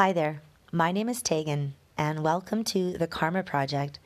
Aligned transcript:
Hi 0.00 0.14
there. 0.14 0.40
My 0.72 0.92
name 0.92 1.10
is 1.10 1.20
Tegan, 1.20 1.74
and 1.98 2.24
welcome 2.24 2.64
to 2.64 2.96
the 2.96 3.06
Karma 3.06 3.42
Project. 3.42 3.98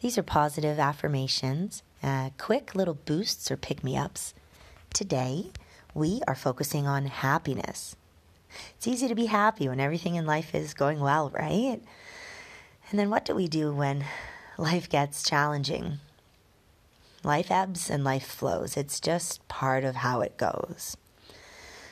These 0.00 0.18
are 0.18 0.22
positive 0.22 0.78
affirmations, 0.78 1.82
uh, 2.02 2.28
quick 2.36 2.74
little 2.74 2.92
boosts 2.92 3.50
or 3.50 3.56
pick 3.56 3.82
me 3.82 3.96
ups. 3.96 4.34
Today, 4.92 5.46
we 5.94 6.20
are 6.28 6.34
focusing 6.34 6.86
on 6.86 7.06
happiness. 7.06 7.96
It's 8.76 8.86
easy 8.86 9.08
to 9.08 9.14
be 9.14 9.24
happy 9.32 9.66
when 9.66 9.80
everything 9.80 10.14
in 10.16 10.26
life 10.26 10.54
is 10.54 10.74
going 10.74 11.00
well, 11.00 11.30
right? 11.30 11.80
And 12.90 12.98
then 12.98 13.08
what 13.08 13.24
do 13.24 13.34
we 13.34 13.48
do 13.48 13.72
when 13.72 14.04
life 14.58 14.90
gets 14.90 15.22
challenging? 15.22 16.00
Life 17.24 17.50
ebbs 17.50 17.88
and 17.88 18.04
life 18.04 18.26
flows. 18.26 18.76
It's 18.76 19.00
just 19.00 19.48
part 19.48 19.84
of 19.84 19.94
how 19.94 20.20
it 20.20 20.36
goes. 20.36 20.98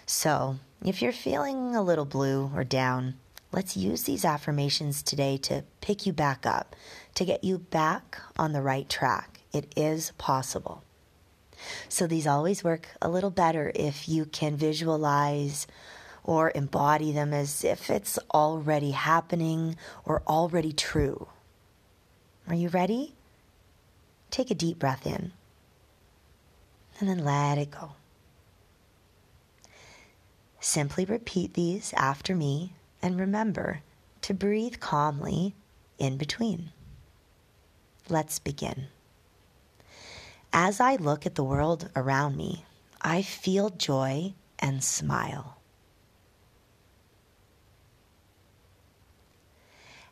So, 0.04 0.58
if 0.84 1.00
you're 1.00 1.12
feeling 1.12 1.74
a 1.74 1.80
little 1.80 2.04
blue 2.04 2.50
or 2.54 2.62
down, 2.62 3.14
let's 3.52 3.76
use 3.76 4.02
these 4.02 4.24
affirmations 4.24 5.02
today 5.02 5.36
to 5.38 5.64
pick 5.80 6.06
you 6.06 6.12
back 6.12 6.46
up, 6.46 6.76
to 7.14 7.24
get 7.24 7.44
you 7.44 7.58
back 7.58 8.18
on 8.36 8.52
the 8.52 8.62
right 8.62 8.88
track. 8.88 9.40
It 9.52 9.72
is 9.76 10.12
possible. 10.18 10.82
So, 11.88 12.06
these 12.06 12.26
always 12.26 12.62
work 12.62 12.88
a 13.02 13.08
little 13.08 13.30
better 13.30 13.72
if 13.74 14.08
you 14.08 14.26
can 14.26 14.56
visualize 14.56 15.66
or 16.22 16.52
embody 16.54 17.10
them 17.10 17.32
as 17.32 17.64
if 17.64 17.90
it's 17.90 18.18
already 18.32 18.92
happening 18.92 19.76
or 20.04 20.22
already 20.26 20.72
true. 20.72 21.26
Are 22.46 22.54
you 22.54 22.68
ready? 22.68 23.14
Take 24.30 24.50
a 24.50 24.54
deep 24.54 24.78
breath 24.78 25.06
in 25.06 25.32
and 27.00 27.08
then 27.08 27.24
let 27.24 27.58
it 27.58 27.70
go. 27.70 27.92
Simply 30.60 31.04
repeat 31.04 31.54
these 31.54 31.92
after 31.96 32.34
me 32.34 32.74
and 33.02 33.18
remember 33.18 33.82
to 34.22 34.34
breathe 34.34 34.80
calmly 34.80 35.54
in 35.98 36.16
between. 36.16 36.72
Let's 38.08 38.38
begin. 38.38 38.86
As 40.52 40.80
I 40.80 40.96
look 40.96 41.26
at 41.26 41.34
the 41.34 41.44
world 41.44 41.90
around 41.94 42.36
me, 42.36 42.64
I 43.00 43.22
feel 43.22 43.70
joy 43.70 44.34
and 44.58 44.82
smile. 44.82 45.58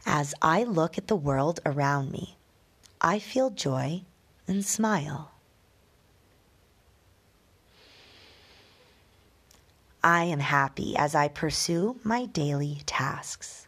As 0.04 0.34
I 0.40 0.62
look 0.62 0.98
at 0.98 1.08
the 1.08 1.16
world 1.16 1.58
around 1.66 2.12
me, 2.12 2.36
I 3.00 3.18
feel 3.18 3.50
joy 3.50 4.02
and 4.46 4.64
smile. 4.64 5.32
I 10.06 10.22
am 10.22 10.38
happy 10.38 10.96
as 10.96 11.16
I 11.16 11.26
pursue 11.26 11.98
my 12.04 12.26
daily 12.26 12.82
tasks. 12.86 13.66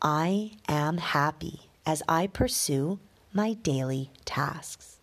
I 0.00 0.52
am 0.66 0.96
happy 0.96 1.68
as 1.84 2.02
I 2.08 2.26
pursue 2.28 3.00
my 3.34 3.52
daily 3.52 4.10
tasks. 4.24 4.96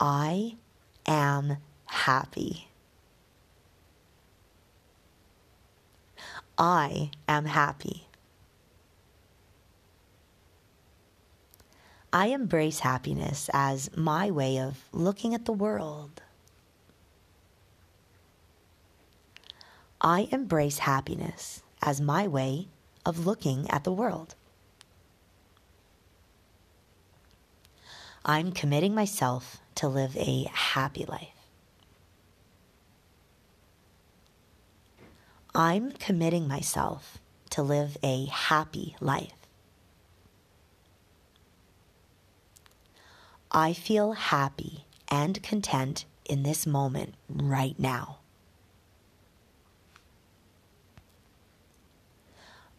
I 0.00 0.56
am 1.06 1.58
happy. 1.86 2.66
I 6.58 7.12
am 7.28 7.44
happy. 7.44 8.07
I 12.12 12.28
embrace 12.28 12.80
happiness 12.80 13.50
as 13.52 13.94
my 13.96 14.30
way 14.30 14.58
of 14.58 14.84
looking 14.92 15.34
at 15.34 15.44
the 15.44 15.52
world. 15.52 16.22
I 20.00 20.28
embrace 20.30 20.78
happiness 20.78 21.62
as 21.82 22.00
my 22.00 22.26
way 22.26 22.68
of 23.04 23.26
looking 23.26 23.68
at 23.70 23.84
the 23.84 23.92
world. 23.92 24.34
I'm 28.24 28.52
committing 28.52 28.94
myself 28.94 29.60
to 29.76 29.88
live 29.88 30.16
a 30.16 30.44
happy 30.52 31.04
life. 31.04 31.28
I'm 35.54 35.92
committing 35.92 36.46
myself 36.46 37.18
to 37.50 37.62
live 37.62 37.96
a 38.02 38.26
happy 38.26 38.96
life. 39.00 39.37
I 43.50 43.72
feel 43.72 44.12
happy 44.12 44.84
and 45.08 45.42
content 45.42 46.04
in 46.26 46.42
this 46.42 46.66
moment 46.66 47.14
right 47.28 47.78
now. 47.78 48.18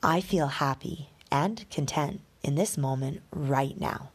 I 0.04 0.22
feel 0.22 0.48
happy 0.48 1.10
and 1.32 1.68
content 1.70 2.22
in 2.44 2.56
this 2.56 2.78
moment 2.78 3.22
right 3.32 3.80
now. 3.80 4.12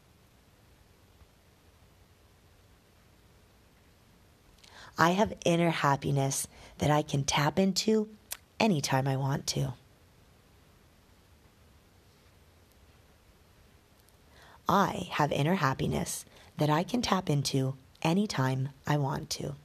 I 4.96 5.10
have 5.10 5.34
inner 5.44 5.70
happiness 5.70 6.46
that 6.78 6.90
I 6.90 7.02
can 7.02 7.24
tap 7.24 7.58
into 7.58 8.08
anytime 8.60 9.08
I 9.08 9.16
want 9.16 9.46
to. 9.48 9.74
I 14.68 15.08
have 15.12 15.32
inner 15.32 15.56
happiness 15.56 16.24
that 16.56 16.70
I 16.70 16.82
can 16.82 17.02
tap 17.02 17.28
into 17.28 17.76
anytime 18.02 18.70
I 18.86 18.96
want 18.96 19.30
to. 19.30 19.56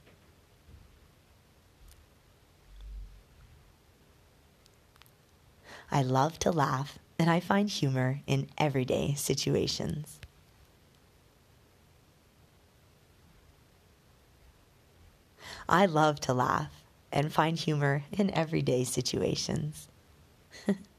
I 5.90 6.02
love 6.02 6.38
to 6.40 6.50
laugh 6.50 6.98
and 7.18 7.28
I 7.28 7.40
find 7.40 7.68
humor 7.68 8.20
in 8.26 8.48
everyday 8.56 9.14
situations. 9.14 10.20
I 15.68 15.86
love 15.86 16.20
to 16.20 16.34
laugh 16.34 16.84
and 17.12 17.32
find 17.32 17.58
humor 17.58 18.04
in 18.12 18.30
everyday 18.32 18.84
situations. 18.84 19.88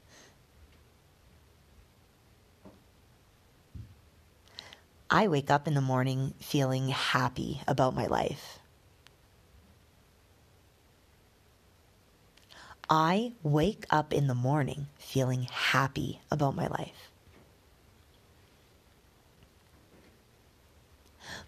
I 5.14 5.28
wake 5.28 5.50
up 5.50 5.68
in 5.68 5.74
the 5.74 5.82
morning 5.82 6.32
feeling 6.40 6.88
happy 6.88 7.60
about 7.68 7.94
my 7.94 8.06
life. 8.06 8.60
I 12.88 13.34
wake 13.42 13.84
up 13.90 14.14
in 14.14 14.26
the 14.26 14.34
morning 14.34 14.86
feeling 14.96 15.42
happy 15.42 16.22
about 16.30 16.56
my 16.56 16.66
life. 16.66 17.10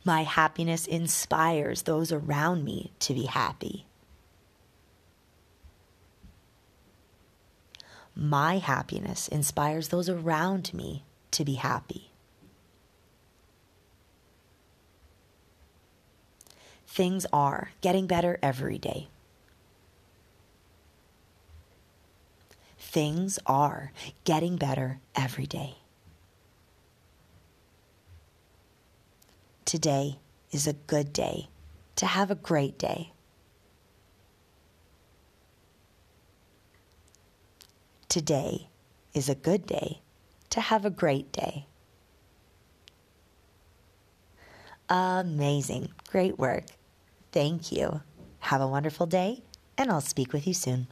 My 0.04 0.24
happiness 0.24 0.86
inspires 0.86 1.84
those 1.84 2.12
around 2.12 2.64
me 2.64 2.92
to 2.98 3.14
be 3.14 3.24
happy. 3.24 3.86
My 8.14 8.58
happiness 8.58 9.26
inspires 9.26 9.88
those 9.88 10.10
around 10.10 10.74
me 10.74 11.04
to 11.30 11.46
be 11.46 11.54
happy. 11.54 12.10
Things 16.94 17.26
are 17.32 17.72
getting 17.80 18.06
better 18.06 18.38
every 18.40 18.78
day. 18.78 19.08
Things 22.78 23.36
are 23.46 23.90
getting 24.22 24.54
better 24.54 25.00
every 25.16 25.46
day. 25.46 25.78
Today 29.64 30.20
is 30.52 30.68
a 30.68 30.72
good 30.72 31.12
day 31.12 31.48
to 31.96 32.06
have 32.06 32.30
a 32.30 32.36
great 32.36 32.78
day. 32.78 33.10
Today 38.08 38.68
is 39.12 39.28
a 39.28 39.34
good 39.34 39.66
day 39.66 40.00
to 40.50 40.60
have 40.60 40.84
a 40.84 40.90
great 40.90 41.32
day. 41.32 41.66
Amazing. 44.88 45.88
Great 46.08 46.38
work. 46.38 46.66
Thank 47.34 47.72
you. 47.72 48.00
Have 48.38 48.60
a 48.60 48.68
wonderful 48.68 49.06
day, 49.06 49.42
and 49.76 49.90
I'll 49.90 50.00
speak 50.00 50.32
with 50.32 50.46
you 50.46 50.54
soon. 50.54 50.86